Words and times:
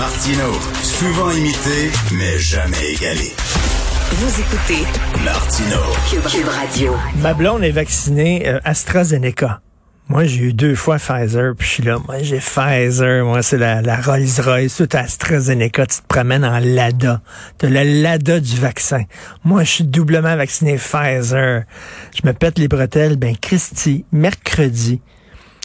Martino, 0.00 0.52
souvent 0.82 1.30
imité, 1.30 1.90
mais 2.12 2.38
jamais 2.38 2.94
égalé. 2.94 3.34
Vous 4.12 4.40
écoutez 4.40 4.86
Martino. 5.22 5.76
Cube, 6.08 6.22
Cube 6.22 6.48
Radio. 6.48 6.96
Ma 7.16 7.34
blonde 7.34 7.62
est 7.64 7.70
vaccinée 7.70 8.48
euh, 8.48 8.60
AstraZeneca. 8.64 9.60
Moi, 10.08 10.24
j'ai 10.24 10.44
eu 10.44 10.52
deux 10.54 10.74
fois 10.74 10.96
Pfizer, 10.96 11.54
puis 11.54 11.68
je 11.68 11.72
suis 11.74 11.82
là, 11.82 11.98
moi, 11.98 12.16
j'ai 12.22 12.38
Pfizer, 12.38 13.26
moi, 13.26 13.42
c'est 13.42 13.58
la, 13.58 13.82
la 13.82 14.00
Rolls-Royce, 14.00 14.74
tout 14.74 14.88
AstraZeneca, 14.90 15.84
tu 15.84 15.98
te 15.98 16.06
promènes 16.08 16.46
en 16.46 16.60
Lada. 16.60 17.20
T'as 17.58 17.68
le 17.68 17.82
Lada 18.02 18.40
du 18.40 18.56
vaccin. 18.56 19.02
Moi, 19.44 19.64
je 19.64 19.70
suis 19.70 19.84
doublement 19.84 20.34
vacciné 20.34 20.76
Pfizer. 20.76 21.64
Je 22.14 22.26
me 22.26 22.32
pète 22.32 22.58
les 22.58 22.68
bretelles, 22.68 23.16
ben, 23.16 23.36
Christy, 23.36 24.06
mercredi, 24.12 25.02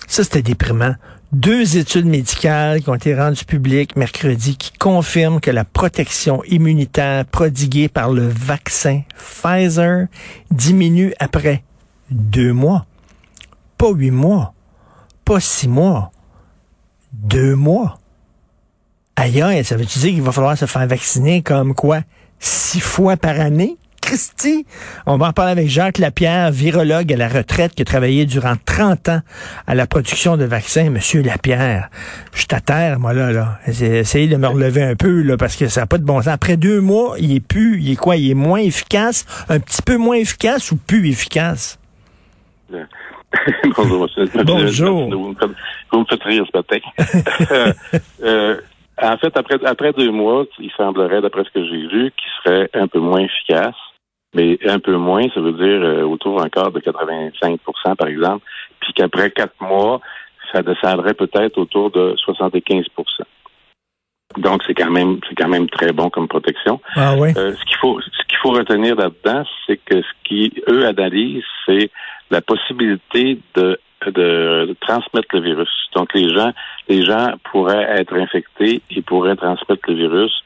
ça, 0.07 0.23
c'était 0.23 0.41
déprimant. 0.41 0.95
Deux 1.31 1.77
études 1.77 2.05
médicales 2.05 2.81
qui 2.81 2.89
ont 2.89 2.95
été 2.95 3.15
rendues 3.15 3.45
publiques 3.45 3.95
mercredi 3.95 4.57
qui 4.57 4.71
confirment 4.71 5.41
que 5.41 5.51
la 5.51 5.65
protection 5.65 6.43
immunitaire 6.45 7.25
prodiguée 7.25 7.89
par 7.89 8.11
le 8.11 8.27
vaccin 8.27 9.01
Pfizer 9.17 10.07
diminue 10.51 11.13
après 11.19 11.63
deux 12.11 12.53
mois. 12.53 12.85
Pas 13.77 13.91
huit 13.91 14.11
mois. 14.11 14.53
Pas 15.25 15.39
six 15.39 15.67
mois. 15.67 16.11
Deux 17.11 17.55
mois. 17.55 17.99
Ailleurs, 19.15 19.51
ça 19.65 19.75
veut-tu 19.75 19.99
dire 19.99 20.11
qu'il 20.11 20.21
va 20.21 20.31
falloir 20.31 20.57
se 20.57 20.65
faire 20.65 20.87
vacciner 20.87 21.41
comme 21.41 21.73
quoi? 21.73 22.01
Six 22.39 22.79
fois 22.79 23.17
par 23.17 23.39
année? 23.39 23.77
Christy. 24.05 24.67
On 25.07 25.17
va 25.17 25.29
en 25.29 25.33
parler 25.33 25.51
avec 25.51 25.67
Jacques 25.67 25.97
Lapierre, 25.97 26.51
virologue 26.51 27.11
à 27.11 27.17
la 27.17 27.27
retraite 27.27 27.73
qui 27.73 27.81
a 27.81 27.85
travaillé 27.85 28.27
durant 28.27 28.53
30 28.63 29.09
ans 29.09 29.21
à 29.65 29.73
la 29.73 29.87
production 29.87 30.37
de 30.37 30.45
vaccins. 30.45 30.91
Monsieur 30.91 31.23
Lapierre, 31.23 31.89
je 32.31 32.41
suis 32.41 32.47
à 32.51 32.59
terre, 32.59 32.99
moi, 32.99 33.13
là, 33.13 33.31
là. 33.31 33.57
Essayez 33.67 34.27
de 34.27 34.37
me 34.37 34.47
relever 34.47 34.83
un 34.83 34.95
peu, 34.95 35.23
là, 35.23 35.37
parce 35.37 35.55
que 35.55 35.67
ça 35.67 35.81
n'a 35.81 35.87
pas 35.87 35.97
de 35.97 36.03
bon 36.03 36.21
sens. 36.21 36.27
Après 36.27 36.55
deux 36.55 36.81
mois, 36.81 37.15
il 37.17 37.35
est 37.35 37.39
plus, 37.39 37.81
il 37.81 37.93
est 37.93 37.95
quoi? 37.95 38.15
Il 38.15 38.29
est 38.29 38.35
moins 38.35 38.59
efficace, 38.59 39.25
un 39.49 39.59
petit 39.59 39.81
peu 39.81 39.97
moins 39.97 40.17
efficace 40.17 40.71
ou 40.71 40.77
plus 40.77 41.09
efficace? 41.09 41.79
Bonjour, 43.75 44.03
monsieur. 44.03 44.29
Bonjour. 44.43 45.09
Vous 45.09 45.29
me 45.29 45.35
faites, 45.35 45.49
vous 45.91 45.99
me 46.01 46.05
faites 46.05 46.23
rire 46.23 46.45
ce 46.51 46.57
matin. 46.57 47.73
euh, 48.23 48.57
en 49.01 49.17
fait, 49.17 49.35
après, 49.35 49.57
après 49.65 49.93
deux 49.93 50.11
mois, 50.11 50.45
il 50.59 50.69
semblerait, 50.77 51.21
d'après 51.21 51.43
ce 51.43 51.49
que 51.49 51.65
j'ai 51.65 51.87
vu, 51.87 52.11
qu'il 52.11 52.31
serait 52.43 52.69
un 52.75 52.87
peu 52.87 52.99
moins 52.99 53.21
efficace. 53.21 53.73
Mais 54.35 54.59
un 54.67 54.79
peu 54.79 54.95
moins, 54.97 55.23
ça 55.33 55.41
veut 55.41 55.53
dire 55.53 55.81
euh, 55.81 56.03
autour 56.03 56.41
encore 56.41 56.71
de 56.71 56.79
85% 56.79 57.95
par 57.95 58.07
exemple. 58.07 58.45
Puis 58.79 58.93
qu'après 58.93 59.31
quatre 59.31 59.59
mois, 59.59 60.01
ça 60.51 60.61
descendrait 60.61 61.15
peut-être 61.15 61.57
autour 61.57 61.89
de 61.89 62.15
75% 62.27 62.85
donc 64.37 64.63
c'est 64.67 64.73
quand 64.73 64.91
même 64.91 65.19
c'est 65.27 65.35
quand 65.35 65.47
même 65.47 65.69
très 65.69 65.91
bon 65.91 66.09
comme 66.09 66.27
protection. 66.27 66.81
Ah 66.95 67.15
oui? 67.17 67.31
Euh, 67.37 67.53
ce 67.55 67.65
qu'il 67.65 67.77
faut 67.77 67.99
ce 68.01 68.27
qu'il 68.27 68.37
faut 68.41 68.51
retenir 68.51 68.95
là-dedans, 68.95 69.43
c'est 69.65 69.77
que 69.77 70.01
ce 70.01 70.11
qui 70.23 70.51
eux 70.69 70.85
analysent, 70.85 71.43
c'est 71.65 71.89
la 72.31 72.41
possibilité 72.41 73.39
de, 73.55 73.79
de, 74.05 74.65
de 74.67 74.75
transmettre 74.81 75.27
le 75.33 75.41
virus. 75.41 75.69
Donc 75.95 76.13
les 76.13 76.33
gens 76.33 76.51
les 76.89 77.03
gens 77.03 77.33
pourraient 77.51 77.87
être 77.97 78.13
infectés 78.15 78.81
et 78.91 79.01
pourraient 79.01 79.35
transmettre 79.35 79.83
le 79.87 79.95
virus 79.95 80.43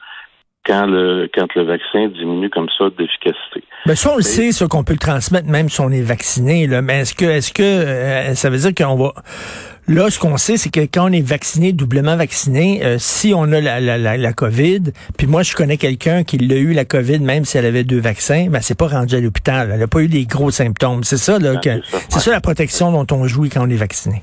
quand 0.69 0.85
le 0.85 1.27
quand 1.33 1.47
le 1.55 1.63
vaccin 1.63 2.07
diminue 2.09 2.49
comme 2.49 2.67
ça 2.77 2.85
d'efficacité. 2.95 3.63
Ben 3.87 3.95
ça 3.95 4.13
on 4.13 4.17
le 4.17 4.21
sait, 4.21 4.51
ça 4.51 4.67
qu'on 4.67 4.83
peut 4.83 4.93
le 4.93 4.99
transmettre 4.99 5.47
même 5.47 5.67
si 5.67 5.81
on 5.81 5.89
est 5.89 6.03
vacciné. 6.03 6.67
Là. 6.67 6.81
Mais 6.83 6.99
est-ce 7.01 7.15
que 7.15 7.25
est-ce 7.25 7.51
que 7.51 7.63
euh, 7.63 8.35
ça 8.35 8.49
veut 8.49 8.59
dire 8.59 8.75
qu'on 8.75 8.95
va 8.95 9.13
Là, 9.87 10.11
ce 10.11 10.19
qu'on 10.19 10.37
sait, 10.37 10.57
c'est 10.57 10.69
que 10.69 10.81
quand 10.81 11.09
on 11.09 11.11
est 11.11 11.27
vacciné, 11.27 11.73
doublement 11.73 12.15
vacciné, 12.15 12.85
euh, 12.85 12.97
si 12.99 13.33
on 13.35 13.51
a 13.51 13.59
la, 13.59 13.79
la, 13.79 13.97
la, 13.97 14.17
la, 14.17 14.33
COVID, 14.33 14.81
puis 15.17 15.25
moi, 15.25 15.41
je 15.41 15.55
connais 15.55 15.77
quelqu'un 15.77 16.23
qui 16.23 16.37
l'a 16.37 16.57
eu, 16.57 16.73
la 16.73 16.85
COVID, 16.85 17.17
même 17.21 17.43
si 17.43 17.57
elle 17.57 17.65
avait 17.65 17.83
deux 17.83 17.99
vaccins, 17.99 18.49
ben 18.51 18.61
c'est 18.61 18.77
pas 18.77 18.87
rendu 18.87 19.15
à 19.15 19.19
l'hôpital. 19.19 19.71
Elle 19.73 19.79
n'a 19.79 19.87
pas 19.87 20.01
eu 20.01 20.07
des 20.07 20.25
gros 20.25 20.51
symptômes. 20.51 21.03
C'est 21.03 21.17
ça, 21.17 21.39
là, 21.39 21.55
que, 21.55 21.81
c'est 22.07 22.19
ça 22.19 22.29
la 22.29 22.39
protection 22.39 22.91
dont 22.91 23.07
on 23.15 23.25
joue 23.25 23.49
quand 23.51 23.65
on 23.65 23.69
est 23.71 23.75
vacciné. 23.75 24.21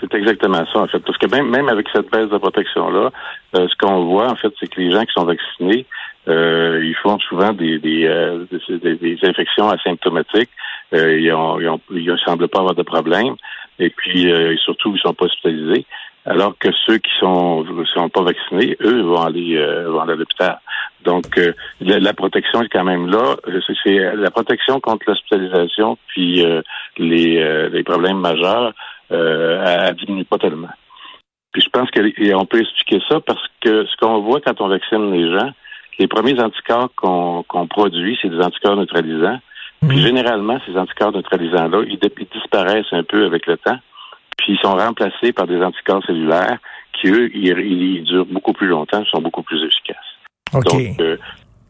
C'est 0.00 0.14
exactement 0.14 0.64
ça, 0.72 0.80
en 0.80 0.86
fait. 0.86 1.00
Parce 1.00 1.18
que 1.18 1.26
même, 1.26 1.50
même 1.50 1.68
avec 1.68 1.86
cette 1.94 2.10
baisse 2.10 2.30
de 2.30 2.38
protection-là, 2.38 3.10
euh, 3.56 3.68
ce 3.68 3.76
qu'on 3.76 4.04
voit, 4.06 4.30
en 4.30 4.36
fait, 4.36 4.52
c'est 4.58 4.68
que 4.68 4.80
les 4.80 4.90
gens 4.90 5.04
qui 5.04 5.12
sont 5.12 5.24
vaccinés, 5.24 5.86
euh, 6.28 6.80
ils 6.82 6.96
font 6.96 7.18
souvent 7.18 7.52
des, 7.52 7.78
des, 7.78 8.06
euh, 8.06 8.44
des, 8.68 8.96
des 8.96 9.18
infections 9.22 9.68
asymptomatiques. 9.68 10.50
Euh, 10.94 11.18
ils, 11.18 11.32
ont, 11.32 11.60
ils, 11.60 11.68
ont, 11.68 11.80
ils 11.90 12.18
semblent 12.24 12.48
pas 12.48 12.60
avoir 12.60 12.74
de 12.74 12.82
problème. 12.82 13.36
Et 13.78 13.90
puis, 13.90 14.30
euh, 14.30 14.56
surtout, 14.58 14.94
ils 14.94 15.00
sont 15.00 15.14
pas 15.14 15.26
hospitalisés. 15.26 15.86
Alors 16.26 16.54
que 16.58 16.68
ceux 16.86 16.98
qui 16.98 17.10
sont 17.18 17.64
sont 17.94 18.08
pas 18.10 18.22
vaccinés, 18.22 18.76
eux, 18.82 19.00
vont 19.02 19.22
aller, 19.22 19.56
vont 19.86 20.00
aller 20.00 20.12
à 20.12 20.16
l'hôpital. 20.16 20.60
Donc, 21.02 21.40
la, 21.80 21.98
la, 21.98 22.12
protection 22.12 22.60
est 22.60 22.68
quand 22.68 22.84
même 22.84 23.08
là. 23.08 23.36
C'est 23.84 24.14
la 24.14 24.30
protection 24.30 24.80
contre 24.80 25.06
l'hospitalisation 25.08 25.96
puis 26.08 26.44
les, 26.98 27.70
les 27.70 27.82
problèmes 27.84 28.18
majeurs 28.18 28.74
euh, 29.12 29.64
elle 29.64 29.96
diminue 29.96 30.24
pas 30.24 30.38
tellement. 30.38 30.70
Puis 31.52 31.62
je 31.62 31.68
pense 31.68 31.90
qu'on 31.90 32.46
peut 32.46 32.60
expliquer 32.60 33.00
ça 33.08 33.20
parce 33.20 33.42
que 33.60 33.84
ce 33.86 33.96
qu'on 33.96 34.20
voit 34.20 34.40
quand 34.40 34.60
on 34.60 34.68
vaccine 34.68 35.12
les 35.12 35.30
gens, 35.36 35.50
les 35.98 36.06
premiers 36.06 36.40
anticorps 36.40 36.90
qu'on 36.94 37.66
produit, 37.68 38.18
c'est 38.20 38.28
des 38.28 38.40
anticorps 38.40 38.76
neutralisants. 38.76 39.38
Puis 39.88 39.98
Mhm. 39.98 40.06
généralement, 40.06 40.58
ces 40.66 40.76
anticorps 40.76 41.12
neutralisants-là, 41.12 41.84
ils, 41.86 41.98
ils, 42.02 42.26
disparaissent 42.32 42.92
un 42.92 43.02
peu 43.02 43.24
avec 43.24 43.46
le 43.46 43.56
temps, 43.56 43.78
puis 44.36 44.52
ils 44.52 44.58
sont 44.58 44.76
remplacés 44.76 45.32
par 45.32 45.46
des 45.46 45.60
anticorps 45.62 46.04
cellulaires 46.04 46.58
qui, 46.92 47.08
eux, 47.08 47.30
ils, 47.34 47.58
ils 47.58 48.04
durent 48.04 48.26
beaucoup 48.26 48.52
plus 48.52 48.66
longtemps, 48.66 49.04
sont 49.06 49.22
beaucoup 49.22 49.42
plus 49.42 49.64
efficaces. 49.64 49.96
Okay. 50.52 50.88
Donc, 50.88 51.00
euh, 51.00 51.16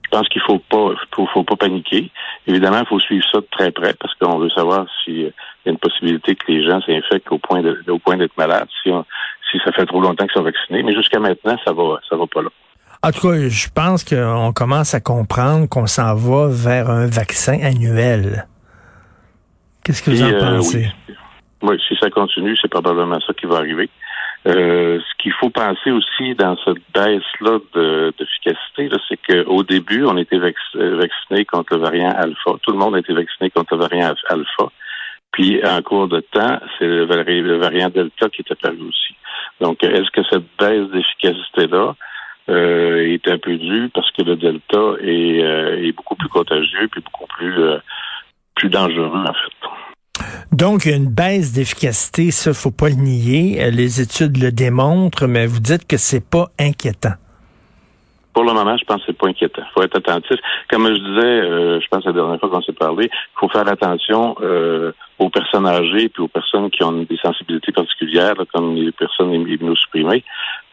je 0.04 0.18
pense 0.18 0.28
qu'il 0.28 0.42
faut 0.42 0.58
pas 0.58 0.94
faut, 1.14 1.26
faut 1.26 1.44
pas 1.44 1.56
paniquer. 1.56 2.10
Évidemment, 2.46 2.80
il 2.80 2.86
faut 2.86 2.98
suivre 2.98 3.24
ça 3.30 3.40
de 3.40 3.46
très 3.50 3.70
près 3.70 3.94
parce 3.94 4.14
qu'on 4.16 4.38
veut 4.38 4.50
savoir 4.50 4.86
s'il 5.62 5.66
y 5.66 5.68
a 5.68 5.72
une 5.72 5.78
possibilité 5.78 6.34
que 6.34 6.50
les 6.50 6.64
gens 6.64 6.80
s'infectent 6.82 7.30
au 7.30 7.38
point 7.38 7.62
de, 7.62 7.82
au 7.88 7.98
point 7.98 8.16
d'être 8.16 8.36
malades 8.36 8.68
si, 8.82 8.90
on, 8.90 9.04
si 9.50 9.58
ça 9.64 9.72
fait 9.72 9.86
trop 9.86 10.00
longtemps 10.00 10.26
qu'ils 10.26 10.34
sont 10.34 10.42
vaccinés. 10.42 10.82
Mais 10.82 10.94
jusqu'à 10.94 11.20
maintenant, 11.20 11.56
ça 11.64 11.72
va 11.72 12.00
ça 12.08 12.16
va 12.16 12.26
pas 12.26 12.42
là. 12.42 12.48
En 13.02 13.12
tout 13.12 13.28
cas, 13.28 13.48
je 13.48 13.68
pense 13.74 14.04
qu'on 14.04 14.52
commence 14.52 14.94
à 14.94 15.00
comprendre 15.00 15.68
qu'on 15.68 15.86
s'en 15.86 16.14
va 16.14 16.48
vers 16.50 16.90
un 16.90 17.06
vaccin 17.06 17.58
annuel. 17.62 18.46
Qu'est-ce 19.82 20.02
que 20.02 20.10
vous 20.10 20.22
en 20.22 20.26
euh, 20.26 20.56
pensez? 20.56 20.90
Oui. 21.08 21.14
oui. 21.62 21.80
si 21.88 21.96
ça 21.96 22.10
continue, 22.10 22.56
c'est 22.60 22.70
probablement 22.70 23.18
ça 23.20 23.32
qui 23.32 23.46
va 23.46 23.56
arriver. 23.56 23.88
Euh, 24.46 24.98
ce 25.00 25.22
qu'il 25.22 25.32
faut 25.32 25.50
penser 25.50 25.90
aussi 25.90 26.34
dans 26.34 26.56
cette 26.64 26.78
baisse-là 26.94 27.58
d'efficacité, 28.18 28.88
c'est 29.08 29.18
qu'au 29.18 29.62
début, 29.62 30.04
on 30.04 30.16
était 30.16 30.38
vac 30.38 30.54
vacciné 30.74 31.44
contre 31.44 31.76
le 31.76 31.82
variant 31.82 32.10
alpha. 32.10 32.52
Tout 32.62 32.72
le 32.72 32.78
monde 32.78 32.96
a 32.96 33.00
été 33.00 33.12
vacciné 33.12 33.50
contre 33.50 33.74
le 33.74 33.80
variant 33.80 34.14
alpha. 34.28 34.70
Puis, 35.32 35.60
en 35.64 35.80
cours 35.82 36.08
de 36.08 36.20
temps, 36.20 36.58
c'est 36.78 36.86
le, 36.86 37.04
variant 37.58 37.88
delta 37.88 38.28
qui 38.28 38.42
est 38.42 38.52
apparu 38.52 38.80
aussi. 38.88 39.14
Donc, 39.60 39.82
est-ce 39.84 40.10
que 40.10 40.22
cette 40.28 40.44
baisse 40.58 40.90
d'efficacité-là 40.90 41.94
euh, 42.48 43.12
est 43.12 43.28
un 43.28 43.38
peu 43.38 43.56
due 43.56 43.90
parce 43.94 44.10
que 44.12 44.22
le 44.22 44.36
delta 44.36 44.94
est, 45.00 45.42
euh, 45.42 45.86
est 45.86 45.92
beaucoup 45.92 46.16
plus 46.16 46.28
contagieux 46.28 46.88
puis 46.90 47.00
beaucoup 47.00 47.26
plus, 47.38 47.62
euh, 47.62 47.78
plus 48.56 48.70
dangereux, 48.70 49.24
en 49.24 49.32
fait? 49.32 50.24
Donc, 50.52 50.84
une 50.86 51.06
baisse 51.06 51.52
d'efficacité, 51.52 52.30
ça, 52.32 52.52
faut 52.52 52.72
pas 52.72 52.88
le 52.88 52.96
nier. 52.96 53.70
Les 53.70 54.00
études 54.00 54.36
le 54.36 54.50
démontrent, 54.50 55.26
mais 55.26 55.46
vous 55.46 55.60
dites 55.60 55.86
que 55.86 55.96
c'est 55.96 56.28
pas 56.28 56.48
inquiétant. 56.58 57.14
Pour 58.32 58.44
le 58.44 58.52
moment, 58.52 58.76
je 58.76 58.84
pense 58.84 58.98
que 58.98 59.06
c'est 59.06 59.18
pas 59.18 59.28
inquiétant. 59.28 59.62
Il 59.66 59.72
faut 59.74 59.82
être 59.82 59.96
attentif. 59.96 60.38
Comme 60.70 60.86
je 60.86 61.00
disais, 61.00 61.26
euh, 61.26 61.80
je 61.80 61.86
pense 61.88 62.04
la 62.04 62.12
dernière 62.12 62.38
fois 62.38 62.48
qu'on 62.48 62.62
s'est 62.62 62.72
parlé, 62.72 63.10
il 63.12 63.38
faut 63.38 63.48
faire 63.48 63.66
attention 63.66 64.36
euh, 64.40 64.92
aux 65.18 65.30
personnes 65.30 65.66
âgées 65.66 66.08
puis 66.08 66.22
aux 66.22 66.28
personnes 66.28 66.70
qui 66.70 66.84
ont 66.84 66.92
des 66.92 67.16
sensibilités 67.16 67.72
particulières, 67.72 68.34
là, 68.36 68.44
comme 68.52 68.76
les 68.76 68.92
personnes 68.92 69.32
immunosupprimées. 69.32 70.22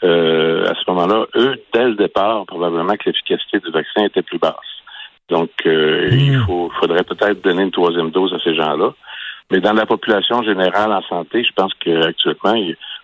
Euh, 0.03 0.69
à 0.69 0.75
ce 0.75 0.91
moment-là, 0.91 1.25
eux, 1.35 1.55
dès 1.73 1.85
le 1.85 1.95
départ, 1.95 2.45
probablement 2.45 2.93
que 2.93 3.09
l'efficacité 3.09 3.59
du 3.59 3.71
vaccin 3.71 4.05
était 4.05 4.21
plus 4.21 4.37
basse. 4.37 4.55
Donc, 5.29 5.49
mmh. 5.65 6.09
il 6.11 6.39
faut, 6.45 6.71
faudrait 6.79 7.03
peut-être 7.03 7.41
donner 7.41 7.63
une 7.63 7.71
troisième 7.71 8.11
dose 8.11 8.33
à 8.33 8.39
ces 8.43 8.55
gens-là. 8.55 8.93
Mais 9.49 9.61
dans 9.61 9.73
la 9.73 9.85
population 9.85 10.43
générale 10.43 10.91
en 10.91 11.01
santé, 11.03 11.43
je 11.43 11.51
pense 11.53 11.73
qu'actuellement, 11.79 12.55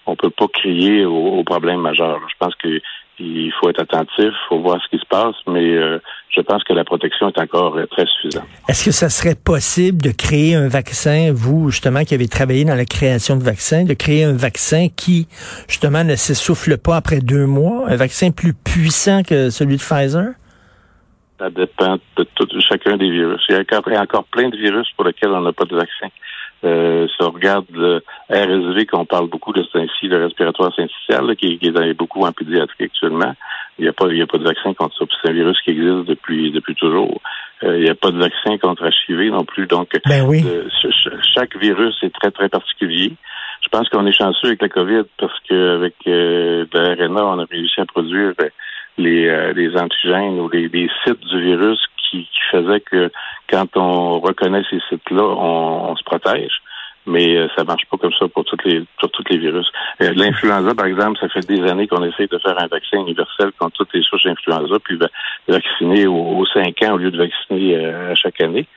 on 0.06 0.16
peut 0.16 0.30
pas 0.30 0.48
crier 0.48 1.06
aux, 1.06 1.38
aux 1.40 1.44
problèmes 1.44 1.82
majeurs. 1.82 2.20
Je 2.30 2.36
pense 2.38 2.56
que 2.56 2.82
il 3.20 3.52
faut 3.60 3.70
être 3.70 3.82
attentif, 3.82 4.10
il 4.20 4.46
faut 4.50 4.60
voir 4.60 4.80
ce 4.84 4.90
qui 4.90 5.02
se 5.02 5.08
passe, 5.08 5.36
mais 5.48 5.76
euh, 5.76 6.00
je 6.30 6.42
pense 6.42 6.64
que 6.64 6.74
la 6.74 6.84
protection 6.84 7.30
est 7.30 7.40
encore 7.40 7.78
euh, 7.78 7.86
très 7.86 8.06
suffisante. 8.06 8.46
Est-ce 8.68 8.86
que 8.86 8.92
ça 8.92 9.10
serait 9.10 9.36
possible 9.36 10.02
de 10.02 10.12
créer 10.12 10.56
un 10.56 10.68
vaccin, 10.68 11.32
vous 11.34 11.70
justement 11.70 12.04
qui 12.04 12.14
avez 12.14 12.28
travaillé 12.28 12.66
dans 12.66 12.76
la 12.76 12.86
création 12.86 13.36
de 13.36 13.44
vaccins, 13.44 13.84
de 13.84 13.94
créer 13.94 14.24
un 14.24 14.34
vaccin 14.34 14.88
qui 14.96 15.28
justement 15.68 16.04
ne 16.04 16.16
s'essouffle 16.16 16.78
pas 16.78 16.96
après 16.96 17.20
deux 17.20 17.46
mois, 17.46 17.86
un 17.88 17.96
vaccin 17.96 18.32
plus 18.32 18.54
puissant 18.54 19.22
que 19.24 19.50
celui 19.50 19.78
de 19.78 19.82
Pfizer? 19.82 20.34
Ça 21.40 21.50
dépend 21.50 21.98
de 22.18 22.24
tout, 22.36 22.48
chacun 22.62 22.98
des 22.98 23.10
virus. 23.10 23.42
Il 23.50 23.56
y 23.56 23.58
a 23.58 23.62
encore, 23.62 23.84
il 23.88 23.94
y 23.94 23.98
a 23.98 24.02
encore 24.02 24.24
plein 24.26 24.50
de 24.50 24.58
virus 24.58 24.88
pour 24.96 25.06
lesquels 25.06 25.30
on 25.30 25.42
n'a 25.42 25.52
pas 25.52 25.66
de 25.66 25.76
vaccin. 25.76 26.08
Euh, 26.64 27.08
si 27.08 27.16
on 27.22 27.32
regarde 27.32 27.66
le 27.74 28.02
RSV, 28.30 28.86
qu'on 28.86 29.06
parle 29.06 29.28
beaucoup 29.30 29.52
de 29.54 29.64
ce 29.64 29.78
ainsi, 29.78 30.08
le 30.08 30.24
respiratoire 30.24 30.74
syncytial, 30.74 31.36
qui, 31.36 31.58
qui 31.60 31.68
est 31.68 31.94
beaucoup 31.94 32.26
en 32.26 32.32
pédiatrie 32.32 32.86
actuellement, 32.86 33.34
il 33.80 33.84
n'y 33.84 33.90
a 33.90 33.94
pas, 33.94 34.08
il 34.08 34.18
y 34.18 34.22
a 34.22 34.28
pas 34.28 34.38
de 34.38 34.44
vaccin 34.44 34.74
contre 34.74 34.96
ça. 34.98 35.06
C'est 35.22 35.30
un 35.30 35.34
virus 35.34 35.60
qui 35.62 35.72
existe 35.72 36.06
depuis 36.08 36.52
depuis 36.52 36.76
toujours. 36.76 37.20
Euh, 37.64 37.78
il 37.78 37.84
n'y 37.84 37.90
a 37.90 37.96
pas 37.96 38.12
de 38.12 38.20
vaccin 38.20 38.58
contre 38.58 38.86
HIV 38.86 39.32
non 39.32 39.46
plus. 39.46 39.68
Donc, 39.68 39.90
ben 40.06 40.26
oui. 40.28 40.44
euh, 40.46 40.68
chaque 41.36 41.58
virus 41.58 41.96
est 42.04 42.14
très 42.14 42.32
très 42.32 42.50
particulier. 42.50 43.14
Je 43.64 43.70
pense 43.70 43.88
qu'on 43.90 44.06
est 44.06 44.12
chanceux 44.18 44.48
avec 44.48 44.62
la 44.62 44.70
COVID 44.70 45.04
parce 45.18 45.40
qu'avec 45.48 45.96
euh, 46.08 46.66
RNA, 46.74 47.26
on 47.26 47.40
a 47.40 47.46
réussi 47.46 47.80
à 47.80 47.86
produire 47.86 48.34
les, 48.98 49.28
euh, 49.28 49.54
les 49.54 49.76
antigènes 49.78 50.40
ou 50.40 50.50
les, 50.50 50.68
les, 50.68 50.90
sites 51.04 51.26
du 51.26 51.42
virus 51.42 51.80
qui, 51.98 52.24
qui 52.26 52.40
faisaient 52.52 52.82
que 52.82 53.10
quand 53.54 53.78
on 53.78 54.20
reconnaît 54.20 54.64
ces 54.70 54.80
sites-là, 54.90 55.24
on, 55.24 55.96
se 55.96 56.04
protège. 56.04 56.54
Mais 57.06 57.38
euh, 57.38 57.48
ça 57.56 57.64
marche 57.66 57.84
pas 57.92 57.98
comme 57.98 58.14
ça 58.18 58.28
pour 58.30 58.46
toutes 58.46 58.64
les 58.64 58.82
pour 59.00 59.12
tous 59.12 59.26
les 59.30 59.38
virus. 59.38 59.68
Euh, 60.02 60.14
L'influenza, 60.16 60.74
par 60.74 60.86
exemple, 60.86 61.20
ça 61.20 61.28
fait 61.28 61.46
des 61.46 61.62
années 61.70 61.86
qu'on 61.86 62.04
essaie 62.04 62.28
de 62.28 62.40
faire 62.40 62.58
un 62.58 62.68
vaccin 62.68 62.98
universel 63.00 63.52
contre 63.60 63.76
toutes 63.78 63.94
les 63.94 64.02
souches 64.04 64.24
d'influenza, 64.24 64.76
puis 64.84 64.98
vacciner 65.48 66.08
aux, 66.08 66.46
cinq 66.54 66.82
ans 66.84 66.94
au 66.94 66.98
lieu 66.98 67.12
de 67.12 67.18
vacciner 67.18 67.86
à 67.86 68.16
chaque 68.16 68.40
année 68.42 68.68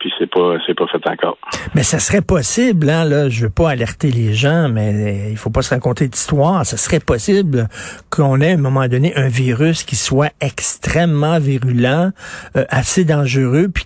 puis 0.00 0.10
c'est 0.18 0.28
pas 0.28 0.56
c'est 0.66 0.74
pas 0.74 0.86
fait 0.88 1.06
encore. 1.06 1.38
Mais 1.74 1.82
ça 1.82 1.98
serait 1.98 2.22
possible, 2.22 2.88
hein, 2.88 3.04
là, 3.04 3.28
je 3.28 3.44
veux 3.44 3.50
pas 3.50 3.70
alerter 3.70 4.10
les 4.10 4.32
gens, 4.32 4.68
mais 4.68 5.30
il 5.30 5.36
faut 5.36 5.50
pas 5.50 5.62
se 5.62 5.72
raconter 5.72 6.08
d'histoire. 6.08 6.64
Ça 6.66 6.76
serait 6.76 7.00
possible 7.00 7.68
qu'on 8.08 8.40
ait 8.40 8.52
à 8.52 8.54
un 8.54 8.56
moment 8.56 8.88
donné 8.88 9.14
un 9.14 9.28
virus 9.28 9.84
qui 9.84 9.96
soit 9.96 10.32
extrêmement 10.40 11.38
virulent, 11.38 12.10
euh, 12.56 12.64
assez 12.70 13.04
dangereux, 13.04 13.68
puis 13.72 13.84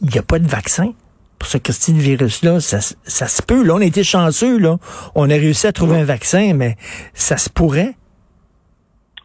il 0.00 0.08
n'y 0.08 0.18
a 0.18 0.22
pas 0.22 0.38
de 0.38 0.46
vaccin 0.46 0.92
pour 1.38 1.48
ce 1.48 1.58
Christine 1.58 1.98
virus-là. 1.98 2.60
Ça, 2.60 2.80
ça 2.80 3.26
se 3.26 3.42
peut. 3.42 3.64
Là, 3.64 3.74
on 3.74 3.80
a 3.80 3.84
été 3.84 4.04
chanceux, 4.04 4.58
là. 4.58 4.76
On 5.14 5.30
a 5.30 5.34
réussi 5.34 5.66
à 5.66 5.72
trouver 5.72 6.00
un 6.00 6.04
vaccin, 6.04 6.52
mais 6.54 6.76
ça 7.14 7.36
se 7.36 7.50
pourrait. 7.50 7.94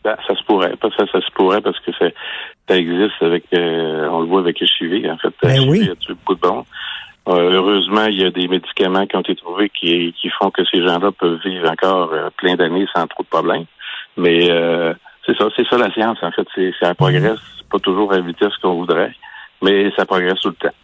Ben, 0.03 0.15
ça 0.27 0.35
se 0.35 0.43
pourrait. 0.43 0.73
Ça, 0.81 1.05
ça 1.11 1.21
se 1.21 1.31
pourrait 1.33 1.61
parce 1.61 1.79
que 1.79 1.91
ça 1.91 2.75
existe 2.75 3.21
avec, 3.21 3.43
euh, 3.53 4.07
on 4.09 4.21
le 4.21 4.27
voit 4.27 4.39
avec 4.39 4.61
HIV, 4.61 5.09
en 5.09 5.17
fait. 5.17 5.33
Ben 5.43 5.59
oui. 5.67 5.79
Il 5.81 5.87
y 5.87 5.91
a 5.91 6.13
beaucoup 6.13 6.35
de 6.35 6.39
bon. 6.39 6.65
Euh, 7.29 7.51
heureusement, 7.51 8.05
il 8.05 8.19
y 8.19 8.25
a 8.25 8.31
des 8.31 8.47
médicaments 8.47 9.05
qui 9.05 9.15
ont 9.15 9.21
été 9.21 9.35
trouvés 9.35 9.69
qui, 9.69 10.13
qui 10.19 10.29
font 10.29 10.49
que 10.49 10.63
ces 10.65 10.81
gens-là 10.85 11.11
peuvent 11.11 11.39
vivre 11.45 11.69
encore 11.69 12.11
euh, 12.13 12.29
plein 12.37 12.55
d'années 12.55 12.87
sans 12.95 13.05
trop 13.07 13.23
de 13.23 13.29
problèmes. 13.29 13.65
Mais 14.17 14.47
c'est 15.25 15.37
ça, 15.37 15.47
c'est 15.55 15.65
ça 15.67 15.77
la 15.77 15.91
science, 15.93 16.17
en 16.21 16.31
fait. 16.31 16.47
C'est, 16.55 16.73
ça 16.81 16.95
progresse 16.95 17.39
pas 17.71 17.79
toujours 17.79 18.11
à 18.11 18.17
la 18.17 18.21
vitesse 18.21 18.55
qu'on 18.61 18.75
voudrait, 18.75 19.13
mais 19.61 19.91
ça 19.95 20.05
progresse 20.05 20.39
tout 20.41 20.49
le 20.49 20.55
temps. 20.55 20.75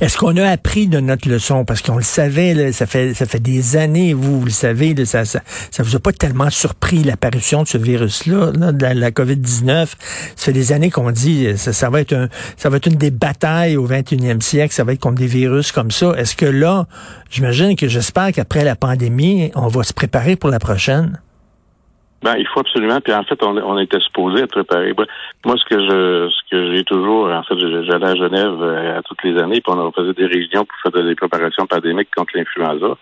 Est-ce 0.00 0.16
qu'on 0.16 0.36
a 0.36 0.48
appris 0.48 0.86
de 0.86 1.00
notre 1.00 1.28
leçon? 1.28 1.64
Parce 1.64 1.82
qu'on 1.82 1.96
le 1.96 2.02
savait, 2.02 2.72
ça 2.72 2.86
fait 2.86 3.12
ça 3.12 3.26
fait 3.26 3.40
des 3.40 3.76
années, 3.76 4.14
vous, 4.14 4.44
le 4.44 4.50
savez, 4.50 4.94
là, 4.94 5.04
ça, 5.04 5.24
ça, 5.24 5.40
ça 5.70 5.82
vous 5.82 5.94
a 5.96 5.98
pas 5.98 6.12
tellement 6.12 6.48
surpris 6.48 7.02
l'apparition 7.02 7.62
de 7.62 7.68
ce 7.68 7.76
virus-là, 7.76 8.52
là, 8.58 8.72
de 8.72 8.86
la, 8.86 9.10
COVID-19. 9.10 9.64
Ça 9.66 9.96
fait 10.36 10.52
des 10.52 10.72
années 10.72 10.90
qu'on 10.90 11.10
dit 11.10 11.56
ça, 11.56 11.72
ça 11.72 11.90
va 11.90 12.00
être 12.00 12.14
un 12.14 12.28
ça 12.56 12.70
va 12.70 12.78
être 12.78 12.86
une 12.86 12.96
des 12.96 13.10
batailles 13.10 13.76
au 13.76 13.86
21e 13.86 14.40
siècle, 14.40 14.72
ça 14.72 14.84
va 14.84 14.92
être 14.92 15.00
comme 15.00 15.16
des 15.16 15.26
virus 15.26 15.72
comme 15.72 15.90
ça. 15.90 16.12
Est-ce 16.16 16.36
que 16.36 16.46
là, 16.46 16.86
j'imagine 17.30 17.76
que 17.76 17.88
j'espère 17.88 18.32
qu'après 18.32 18.64
la 18.64 18.76
pandémie, 18.76 19.50
on 19.54 19.68
va 19.68 19.82
se 19.82 19.92
préparer 19.92 20.36
pour 20.36 20.50
la 20.50 20.58
prochaine? 20.58 21.20
Ben, 22.22 22.34
il 22.36 22.46
faut 22.46 22.60
absolument. 22.60 23.00
Puis 23.00 23.14
en 23.14 23.22
fait, 23.24 23.42
on, 23.42 23.56
on 23.56 23.78
était 23.78 24.00
supposé 24.00 24.42
être 24.42 24.50
préparé. 24.50 24.92
Moi, 25.44 25.56
ce 25.56 25.64
que 25.64 25.80
je, 25.80 26.28
ce 26.30 26.50
que 26.50 26.76
j'ai 26.76 26.84
toujours, 26.84 27.30
en 27.30 27.42
fait, 27.42 27.58
j'allais 27.58 28.08
à 28.08 28.14
Genève 28.14 28.62
euh, 28.62 28.98
à 28.98 29.02
toutes 29.02 29.22
les 29.24 29.40
années, 29.40 29.60
puis 29.60 29.72
on 29.74 29.92
faisait 29.92 30.12
des 30.12 30.26
réunions 30.26 30.66
pour 30.66 30.92
faire 30.92 31.02
des 31.02 31.14
préparations 31.14 31.66
pandémiques 31.66 32.10
contre 32.14 32.36
l'influenza. 32.36 32.96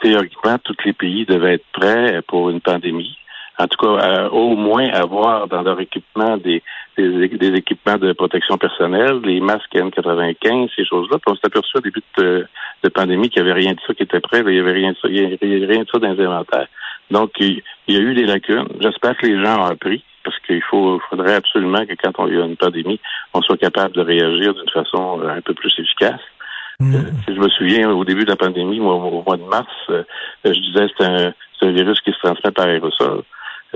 Théoriquement, 0.00 0.56
tous 0.62 0.76
les 0.84 0.92
pays 0.92 1.24
devaient 1.24 1.54
être 1.54 1.66
prêts 1.72 2.20
pour 2.28 2.50
une 2.50 2.60
pandémie. 2.60 3.16
En 3.60 3.66
tout 3.66 3.84
cas, 3.84 4.04
euh, 4.04 4.28
au 4.28 4.54
moins 4.54 4.88
avoir 4.90 5.48
dans 5.48 5.62
leur 5.62 5.80
équipement 5.80 6.36
des, 6.36 6.62
des, 6.96 7.54
équipements 7.56 7.96
de 7.96 8.12
protection 8.12 8.56
personnelle, 8.56 9.20
les 9.24 9.40
masques 9.40 9.74
N95, 9.74 10.70
ces 10.76 10.84
choses-là. 10.84 11.18
Puis 11.18 11.32
on 11.32 11.34
s'est 11.34 11.46
aperçu 11.46 11.76
au 11.76 11.80
début 11.80 12.02
de, 12.18 12.46
de 12.84 12.88
pandémie 12.88 13.30
qu'il 13.30 13.42
n'y 13.42 13.50
avait 13.50 13.60
rien 13.60 13.72
de 13.72 13.80
ça 13.84 13.94
qui 13.94 14.04
était 14.04 14.20
prêt. 14.20 14.44
il 14.46 14.52
n'y 14.52 14.60
avait 14.60 14.72
rien 14.72 14.92
de 14.92 14.96
ça, 15.02 15.08
il 15.08 15.16
y 15.16 15.24
avait 15.24 15.66
rien 15.66 15.82
de 15.82 15.88
ça 15.92 15.98
dans 15.98 16.12
les 16.12 16.24
inventaires. 16.24 16.68
Donc, 17.10 17.32
il, 17.40 17.62
y 17.88 17.96
a 17.96 18.00
eu 18.00 18.14
des 18.14 18.24
lacunes. 18.24 18.68
J'espère 18.80 19.16
que 19.16 19.26
les 19.26 19.42
gens 19.42 19.62
ont 19.62 19.66
appris, 19.66 20.04
parce 20.24 20.38
qu'il 20.40 20.62
faut, 20.62 21.00
faudrait 21.08 21.34
absolument 21.34 21.84
que 21.86 21.94
quand 22.02 22.26
il 22.26 22.36
y 22.36 22.40
a 22.40 22.44
une 22.44 22.56
pandémie, 22.56 23.00
on 23.34 23.42
soit 23.42 23.56
capable 23.56 23.94
de 23.94 24.02
réagir 24.02 24.54
d'une 24.54 24.70
façon 24.70 25.20
euh, 25.22 25.28
un 25.28 25.40
peu 25.40 25.54
plus 25.54 25.72
efficace. 25.78 26.20
Mm. 26.80 26.94
Euh, 26.94 26.98
si 27.26 27.34
je 27.34 27.40
me 27.40 27.48
souviens, 27.48 27.90
au 27.90 28.04
début 28.04 28.24
de 28.24 28.30
la 28.30 28.36
pandémie, 28.36 28.78
moi, 28.78 28.94
au 28.94 29.22
mois 29.22 29.36
de 29.36 29.42
mars, 29.42 29.72
euh, 29.90 30.04
je 30.44 30.50
disais 30.50 30.86
que 30.88 30.94
c'est 30.98 31.06
un, 31.06 31.32
un, 31.62 31.70
virus 31.72 32.00
qui 32.00 32.12
se 32.12 32.18
transmet 32.18 32.50
par 32.52 32.66
aérosol. 32.66 33.22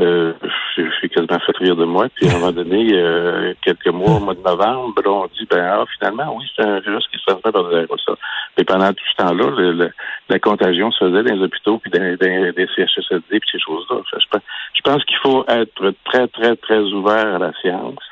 Euh, 0.03 0.33
je 0.77 0.91
suis 0.99 1.09
quasiment 1.09 1.39
fait 1.39 1.57
rire 1.57 1.77
de 1.77 1.85
moi. 1.85 2.09
Puis 2.15 2.29
à 2.29 2.33
un 2.33 2.39
moment 2.39 2.53
donné, 2.53 2.89
euh, 2.93 3.55
quelques 3.63 3.89
mois, 3.89 4.17
au 4.17 4.21
mois 4.21 4.35
de 4.35 4.43
novembre, 4.43 5.03
on 5.07 5.27
dit 5.27 5.47
ben 5.49 5.65
ah, 5.65 5.85
finalement, 5.99 6.37
oui, 6.37 6.45
c'est 6.57 6.65
un 6.65 6.81
virus 6.81 7.07
qui 7.09 7.19
se 7.19 7.25
transmet 7.27 7.53
par 7.53 7.69
des 7.69 7.77
aérosols. 7.77 8.17
Mais 8.57 8.65
pendant 8.65 8.93
tout 8.93 9.05
ce 9.11 9.23
temps-là, 9.23 9.91
la 10.29 10.39
contagion 10.39 10.91
se 10.91 11.05
faisait 11.05 11.23
dans 11.23 11.35
les 11.35 11.43
hôpitaux 11.43 11.79
puis 11.79 11.91
dans, 11.91 12.01
dans 12.01 12.55
les 12.57 12.67
CHSLD 12.75 13.41
puis 13.41 13.51
ces 13.53 13.61
choses-là. 13.61 13.97
Je 14.75 14.81
pense 14.83 15.05
qu'il 15.05 15.19
faut 15.19 15.45
être 15.49 15.95
très, 16.05 16.27
très, 16.29 16.57
très 16.57 16.81
ouvert 16.81 17.37
à 17.37 17.39
la 17.39 17.53
science 17.61 18.12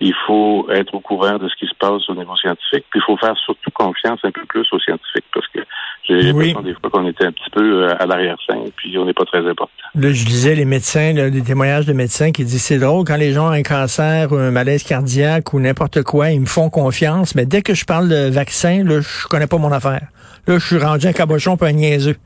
il 0.00 0.14
faut 0.26 0.66
être 0.70 0.94
au 0.94 1.00
courant 1.00 1.38
de 1.38 1.48
ce 1.48 1.54
qui 1.56 1.66
se 1.66 1.74
passe 1.78 2.08
au 2.10 2.14
niveau 2.14 2.36
scientifique, 2.36 2.84
puis 2.90 3.00
il 3.00 3.02
faut 3.06 3.16
faire 3.16 3.34
surtout 3.38 3.70
confiance 3.70 4.20
un 4.24 4.30
peu 4.30 4.44
plus 4.44 4.66
aux 4.70 4.78
scientifiques, 4.78 5.24
parce 5.32 5.46
que 5.48 5.60
j'ai 6.06 6.20
l'impression 6.20 6.60
des 6.60 6.74
fois 6.74 6.90
qu'on 6.90 7.08
était 7.08 7.24
un 7.24 7.32
petit 7.32 7.50
peu 7.50 7.82
euh, 7.82 7.94
à 7.98 8.04
l'arrière-scène, 8.04 8.70
puis 8.76 8.96
on 8.98 9.06
n'est 9.06 9.14
pas 9.14 9.24
très 9.24 9.38
important. 9.38 9.72
Là, 9.94 10.12
je 10.12 10.24
disais 10.26 10.54
les 10.54 10.66
médecins, 10.66 11.14
là, 11.14 11.30
des 11.30 11.42
témoignages 11.42 11.86
de 11.86 11.94
médecins 11.94 12.30
qui 12.30 12.44
disent 12.44 12.62
c'est 12.62 12.78
drôle 12.78 13.04
quand 13.06 13.16
les 13.16 13.32
gens 13.32 13.48
ont 13.48 13.52
un 13.52 13.62
cancer 13.62 14.30
ou 14.32 14.36
un 14.36 14.50
malaise 14.50 14.82
cardiaque 14.82 15.54
ou 15.54 15.60
n'importe 15.60 16.02
quoi, 16.02 16.30
ils 16.30 16.40
me 16.40 16.46
font 16.46 16.68
confiance, 16.68 17.34
mais 17.34 17.46
dès 17.46 17.62
que 17.62 17.72
je 17.72 17.86
parle 17.86 18.10
de 18.10 18.28
vaccin, 18.28 18.84
là, 18.84 19.00
je 19.00 19.26
connais 19.28 19.46
pas 19.46 19.56
mon 19.56 19.72
affaire. 19.72 20.08
Là, 20.46 20.58
je 20.58 20.66
suis 20.66 20.78
rendu 20.78 21.06
un 21.06 21.12
cabochon 21.12 21.56
pas 21.56 21.68
un 21.68 21.72
niaiseux. 21.72 22.16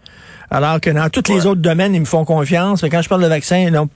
Alors 0.50 0.80
que 0.80 0.90
dans 0.90 1.08
tous 1.08 1.32
les 1.32 1.46
autres 1.46 1.60
domaines, 1.60 1.94
ils 1.94 2.00
me 2.00 2.06
font 2.06 2.24
confiance, 2.24 2.82
mais 2.82 2.90
quand 2.90 3.02
je 3.02 3.08
parle 3.08 3.22
de 3.22 3.28
vaccin, 3.28 3.70
non, 3.70 3.88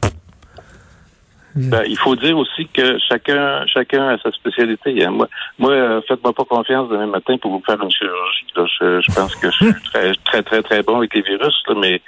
ben, 1.56 1.82
il 1.86 1.96
faut 1.96 2.16
dire 2.16 2.36
aussi 2.36 2.66
que 2.66 2.98
chacun 2.98 3.64
chacun 3.66 4.08
a 4.08 4.18
sa 4.18 4.32
spécialité. 4.32 5.04
Hein. 5.04 5.10
Moi, 5.10 5.28
moi 5.58 5.70
euh, 5.70 6.00
faites-moi 6.08 6.32
pas 6.32 6.44
confiance 6.44 6.88
demain 6.88 7.06
matin 7.06 7.36
pour 7.38 7.52
vous 7.52 7.62
faire 7.64 7.80
une 7.80 7.90
chirurgie. 7.90 8.46
Je, 8.56 9.00
je, 9.00 9.14
pense 9.14 9.34
que 9.36 9.50
je 9.50 9.56
suis 9.56 9.82
très, 9.92 10.12
très, 10.24 10.42
très, 10.42 10.62
très 10.62 10.82
bon 10.82 10.98
avec 10.98 11.14
les 11.14 11.22
virus, 11.22 11.54
là, 11.68 11.74
mais 11.76 12.00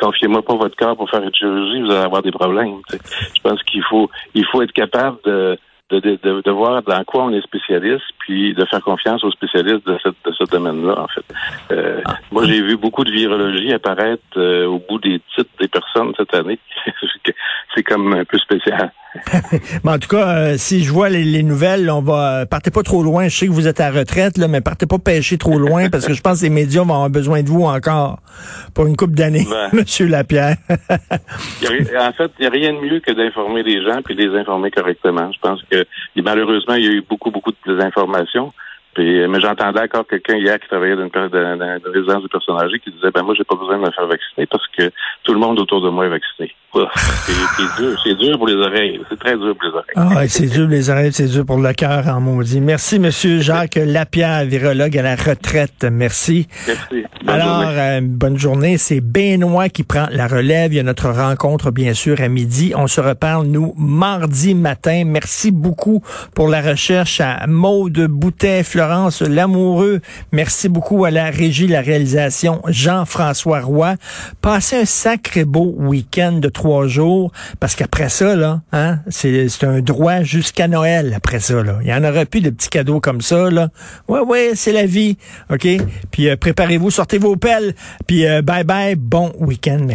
confiez-moi 0.00 0.42
pas 0.42 0.54
votre 0.54 0.76
corps 0.76 0.96
pour 0.96 1.10
faire 1.10 1.22
une 1.22 1.34
chirurgie, 1.34 1.82
vous 1.82 1.90
allez 1.90 2.04
avoir 2.04 2.22
des 2.22 2.32
problèmes. 2.32 2.80
Je 2.90 3.40
pense 3.42 3.62
qu'il 3.64 3.82
faut 3.84 4.10
il 4.34 4.46
faut 4.46 4.62
être 4.62 4.72
capable 4.72 5.18
de 5.24 5.58
de, 5.90 6.00
de, 6.00 6.42
de, 6.42 6.50
voir 6.50 6.82
dans 6.82 7.04
quoi 7.04 7.24
on 7.24 7.32
est 7.32 7.42
spécialiste, 7.42 8.04
puis 8.18 8.54
de 8.54 8.64
faire 8.64 8.80
confiance 8.80 9.22
aux 9.22 9.30
spécialistes 9.30 9.86
de, 9.86 9.98
cette, 10.02 10.16
de 10.24 10.32
ce 10.32 10.44
domaine-là, 10.44 10.98
en 10.98 11.08
fait. 11.08 11.24
Euh, 11.72 12.00
ah. 12.06 12.16
Moi, 12.32 12.46
j'ai 12.46 12.62
vu 12.62 12.76
beaucoup 12.76 13.04
de 13.04 13.10
virologie 13.10 13.72
apparaître 13.72 14.22
euh, 14.36 14.66
au 14.66 14.78
bout 14.78 14.98
des 14.98 15.20
titres 15.36 15.50
des 15.60 15.68
personnes 15.68 16.12
cette 16.16 16.34
année. 16.34 16.58
C'est 17.74 17.82
comme 17.82 18.12
un 18.14 18.24
peu 18.24 18.38
spécial. 18.38 18.92
mais 19.84 19.92
en 19.92 19.98
tout 19.98 20.08
cas, 20.08 20.36
euh, 20.36 20.54
si 20.56 20.84
je 20.84 20.92
vois 20.92 21.08
les, 21.08 21.42
nouvelles, 21.42 21.90
on 21.90 22.02
va 22.02 22.46
partez 22.46 22.70
pas 22.70 22.82
trop 22.82 23.02
loin. 23.02 23.28
Je 23.28 23.36
sais 23.36 23.46
que 23.46 23.52
vous 23.52 23.66
êtes 23.66 23.80
à 23.80 23.90
retraite, 23.90 24.38
là, 24.38 24.48
mais 24.48 24.60
partez 24.60 24.86
pas 24.86 24.98
pêcher 24.98 25.38
trop 25.38 25.58
loin 25.58 25.88
parce 25.90 26.06
que 26.06 26.14
je 26.14 26.20
pense 26.20 26.40
que 26.40 26.44
les 26.44 26.50
médias 26.50 26.82
vont 26.82 26.94
avoir 26.94 27.10
besoin 27.10 27.42
de 27.42 27.48
vous 27.48 27.64
encore 27.64 28.18
pour 28.74 28.86
une 28.86 28.96
coupe 28.96 29.14
d'années, 29.14 29.46
ben. 29.48 29.70
Monsieur 29.72 30.06
Lapierre. 30.06 30.56
en 30.68 32.12
fait, 32.12 32.30
il 32.38 32.40
n'y 32.40 32.46
a 32.46 32.50
rien 32.50 32.72
de 32.72 32.80
mieux 32.80 33.00
que 33.00 33.12
d'informer 33.12 33.62
les 33.62 33.82
gens 33.82 34.00
puis 34.04 34.14
de 34.14 34.22
les 34.22 34.38
informer 34.38 34.70
correctement. 34.70 35.30
Je 35.32 35.38
pense 35.40 35.62
que 35.70 35.84
malheureusement, 36.16 36.74
il 36.74 36.84
y 36.84 36.88
a 36.88 36.92
eu 36.92 37.04
beaucoup, 37.08 37.30
beaucoup 37.30 37.50
de 37.50 37.74
désinformation. 37.74 38.52
Puis, 38.94 39.26
mais 39.26 39.40
j'entendais 39.40 39.80
encore 39.80 40.06
quelqu'un 40.06 40.36
hier 40.36 40.58
qui 40.60 40.68
travaillait 40.68 40.94
dans 40.94 41.02
une, 41.02 41.82
résidence 41.92 42.22
de 42.22 42.28
personnes 42.28 42.60
âgées 42.60 42.78
qui 42.78 42.92
disait 42.92 43.10
ben 43.12 43.24
moi 43.24 43.34
j'ai 43.36 43.42
pas 43.42 43.56
besoin 43.56 43.76
de 43.76 43.82
me 43.82 43.90
faire 43.90 44.06
vacciner 44.06 44.46
parce 44.46 44.66
que 44.68 44.90
tout 45.24 45.32
le 45.32 45.40
monde 45.40 45.58
autour 45.58 45.80
de 45.82 45.90
moi 45.90 46.06
est 46.06 46.10
vacciné. 46.10 46.54
C'est 47.56 47.82
dur, 47.82 48.00
c'est 48.04 48.14
dur 48.16 48.36
pour 48.36 48.48
les 48.48 48.54
oreilles. 48.54 49.00
C'est 49.08 49.18
très 49.18 49.36
dur 49.36 49.54
pour 49.56 49.68
les 49.68 49.74
oreilles. 49.74 50.16
Ah, 50.16 50.28
c'est 50.28 50.46
dur 50.46 50.62
pour 50.62 50.70
les 50.70 50.90
oreilles, 50.90 51.12
c'est 51.12 51.26
dur 51.26 51.46
pour 51.46 51.58
le 51.58 51.72
cœur 51.72 52.08
en 52.08 52.20
maudit. 52.20 52.60
Merci, 52.60 52.98
Monsieur 52.98 53.40
Jacques 53.40 53.76
Lapierre, 53.76 54.44
virologue 54.44 54.98
à 54.98 55.02
la 55.02 55.14
retraite. 55.14 55.86
Merci. 55.90 56.48
Merci. 56.66 57.04
Bonne 57.24 57.34
Alors, 57.34 57.62
journée. 57.62 57.78
Euh, 57.78 58.00
bonne 58.02 58.38
journée. 58.38 58.78
C'est 58.78 59.00
Benoît 59.00 59.68
qui 59.68 59.84
prend 59.84 60.06
la 60.10 60.26
relève. 60.26 60.72
Il 60.72 60.76
y 60.76 60.80
a 60.80 60.82
notre 60.82 61.10
rencontre, 61.10 61.70
bien 61.70 61.94
sûr, 61.94 62.20
à 62.20 62.28
midi. 62.28 62.72
On 62.76 62.88
se 62.88 63.00
reparle, 63.00 63.46
nous, 63.46 63.72
mardi 63.76 64.54
matin. 64.54 65.04
Merci 65.06 65.52
beaucoup 65.52 66.02
pour 66.34 66.48
la 66.48 66.60
recherche 66.60 67.20
à 67.20 67.46
Maude 67.46 68.06
Boutet, 68.08 68.64
Florence 68.64 69.22
Lamoureux. 69.22 70.00
Merci 70.32 70.68
beaucoup 70.68 71.04
à 71.04 71.10
la 71.10 71.30
régie, 71.30 71.68
la 71.68 71.82
réalisation, 71.82 72.62
Jean-François 72.66 73.60
Roy. 73.60 73.94
Passez 74.40 74.76
un 74.76 74.84
sacré 74.84 75.44
beau 75.44 75.72
week-end 75.78 76.32
de 76.32 76.48
trois 76.48 76.63
parce 77.60 77.74
qu'après 77.74 78.08
ça, 78.08 78.34
là, 78.36 78.62
hein, 78.72 78.98
c'est 79.08 79.64
un 79.64 79.80
droit 79.80 80.22
jusqu'à 80.22 80.68
Noël 80.68 81.12
après 81.14 81.40
ça. 81.40 81.62
Là. 81.62 81.78
Il 81.82 81.88
y 81.88 81.94
en 81.94 82.04
aura 82.04 82.24
plus 82.24 82.40
de 82.40 82.50
petits 82.50 82.68
cadeaux 82.68 83.00
comme 83.00 83.20
ça. 83.20 83.50
Là. 83.50 83.68
Ouais, 84.08 84.20
ouais, 84.20 84.52
c'est 84.54 84.72
la 84.72 84.86
vie. 84.86 85.16
OK? 85.50 85.66
Puis 86.10 86.28
euh, 86.28 86.36
préparez-vous, 86.36 86.90
sortez 86.90 87.18
vos 87.18 87.36
pelles. 87.36 87.74
Puis 88.06 88.26
euh, 88.26 88.42
bye 88.42 88.64
bye, 88.64 88.96
bon 88.96 89.32
week-end. 89.38 89.78
Merci. 89.80 89.92